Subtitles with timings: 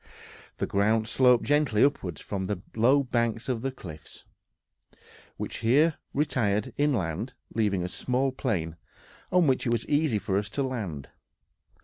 [0.57, 4.25] The ground sloped gently upward from the low banks of the cliffs,
[5.37, 8.77] which here retired inland, leaving a small plain,
[9.31, 11.09] on which it was easy for us to land.